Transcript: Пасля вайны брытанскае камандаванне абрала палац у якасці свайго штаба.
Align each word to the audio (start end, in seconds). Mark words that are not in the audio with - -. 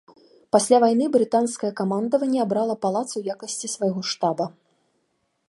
Пасля 0.55 0.77
вайны 0.83 1.05
брытанскае 1.15 1.71
камандаванне 1.81 2.39
абрала 2.47 2.75
палац 2.87 3.05
у 3.21 3.25
якасці 3.35 3.67
свайго 3.75 4.01
штаба. 4.15 4.45